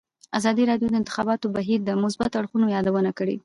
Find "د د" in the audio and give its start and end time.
0.89-0.99